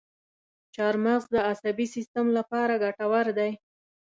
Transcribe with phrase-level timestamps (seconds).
[0.75, 3.51] چارمغز د عصبي سیستم لپاره ګټور دی.